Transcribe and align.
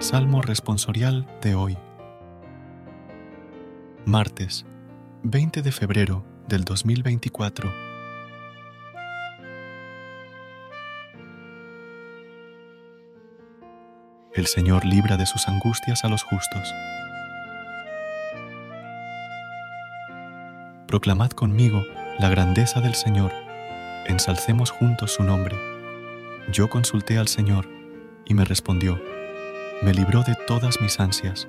Salmo 0.00 0.40
responsorial 0.40 1.26
de 1.42 1.54
hoy. 1.54 1.76
Martes, 4.06 4.64
20 5.24 5.60
de 5.60 5.72
febrero 5.72 6.24
del 6.48 6.64
2024. 6.64 7.70
El 14.32 14.46
Señor 14.46 14.86
libra 14.86 15.18
de 15.18 15.26
sus 15.26 15.46
angustias 15.48 16.02
a 16.02 16.08
los 16.08 16.22
justos. 16.22 16.72
Proclamad 20.86 21.32
conmigo 21.32 21.84
la 22.18 22.30
grandeza 22.30 22.80
del 22.80 22.94
Señor, 22.94 23.32
ensalcemos 24.06 24.70
juntos 24.70 25.12
su 25.12 25.24
nombre. 25.24 25.58
Yo 26.50 26.70
consulté 26.70 27.18
al 27.18 27.28
Señor 27.28 27.68
y 28.24 28.32
me 28.32 28.46
respondió 28.46 28.98
me 29.82 29.94
libró 29.94 30.22
de 30.22 30.34
todas 30.46 30.80
mis 30.82 31.00
ansias. 31.00 31.48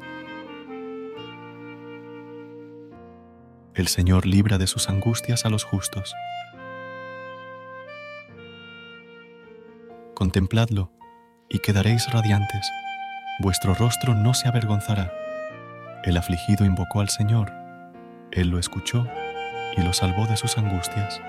El 3.74 3.88
Señor 3.88 4.26
libra 4.26 4.58
de 4.58 4.68
sus 4.68 4.90
angustias 4.90 5.46
a 5.46 5.50
los 5.50 5.66
justos. 5.66 6.14
Contempladlo 10.14 10.92
y 11.50 11.60
quedaréis 11.60 12.10
radiantes, 12.12 12.70
vuestro 13.40 13.74
rostro 13.74 14.14
no 14.14 14.34
se 14.34 14.48
avergonzará. 14.48 15.12
El 16.04 16.16
afligido 16.16 16.66
invocó 16.66 17.02
al 17.02 17.10
Señor, 17.10 17.52
Él 18.32 18.48
lo 18.48 18.60
escuchó 18.60 19.08
y 19.76 19.82
lo 19.82 19.92
salvó 19.92 20.26
de 20.28 20.38
sus 20.38 20.58
angustias. 20.58 21.22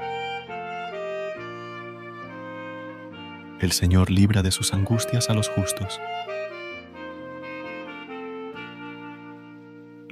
El 3.60 3.72
Señor 3.72 4.10
libra 4.10 4.42
de 4.42 4.52
sus 4.52 4.72
angustias 4.72 5.30
a 5.30 5.34
los 5.34 5.48
justos. 5.48 6.00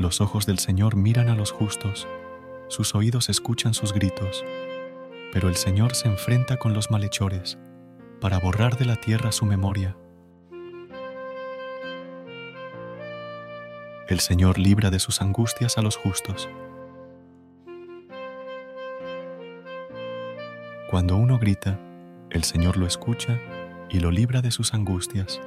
Los 0.01 0.23
ojos 0.23 0.47
del 0.47 0.59
Señor 0.59 0.97
miran 0.97 1.29
a 1.29 1.35
los 1.35 1.53
justos, 1.53 2.09
sus 2.69 2.95
oídos 2.95 3.29
escuchan 3.29 3.75
sus 3.75 3.93
gritos, 3.93 4.47
pero 5.31 5.51
el 5.51 5.57
Señor 5.57 5.95
se 5.95 6.09
enfrenta 6.09 6.57
con 6.57 6.73
los 6.73 6.91
malhechores 6.91 7.59
para 8.19 8.39
borrar 8.39 8.79
de 8.79 8.87
la 8.87 8.97
tierra 8.97 9.31
su 9.31 9.45
memoria. 9.45 9.99
El 14.09 14.21
Señor 14.21 14.59
libra 14.59 14.89
de 14.89 15.01
sus 15.01 15.21
angustias 15.21 15.77
a 15.77 15.83
los 15.83 15.99
justos. 15.99 16.49
Cuando 20.89 21.19
uno 21.19 21.39
grita, 21.39 21.79
el 22.31 22.45
Señor 22.45 22.79
lo 22.79 22.87
escucha 22.87 23.39
y 23.91 24.01
lo 24.01 24.11
libra 24.11 24.41
de 24.41 24.51
sus 24.51 24.73
angustias. 24.73 25.43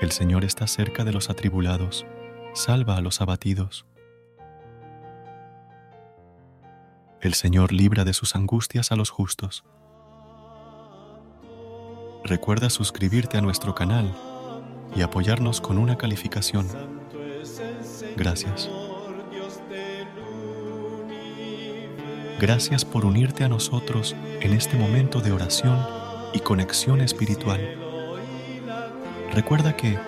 El 0.00 0.12
Señor 0.12 0.44
está 0.44 0.68
cerca 0.68 1.02
de 1.02 1.12
los 1.12 1.28
atribulados 1.28 2.06
salva 2.54 2.96
a 2.96 3.00
los 3.00 3.20
abatidos. 3.20 3.84
El 7.20 7.34
Señor 7.34 7.72
libra 7.72 8.04
de 8.04 8.14
sus 8.14 8.36
angustias 8.36 8.92
a 8.92 8.96
los 8.96 9.10
justos. 9.10 9.64
Recuerda 12.22 12.70
suscribirte 12.70 13.38
a 13.38 13.40
nuestro 13.40 13.74
canal 13.74 14.14
y 14.94 15.02
apoyarnos 15.02 15.60
con 15.60 15.78
una 15.78 15.98
calificación. 15.98 16.68
Gracias. 18.16 18.70
Gracias 22.40 22.84
por 22.84 23.04
unirte 23.04 23.42
a 23.42 23.48
nosotros 23.48 24.14
en 24.40 24.52
este 24.52 24.76
momento 24.76 25.20
de 25.20 25.32
oración 25.32 25.84
y 26.32 26.38
conexión 26.38 27.00
espiritual. 27.00 27.60
Recuerda 29.32 29.76
que, 29.76 29.98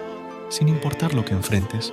sin 0.49 0.69
importar 0.69 1.13
lo 1.13 1.25
que 1.25 1.35
enfrentes, 1.35 1.93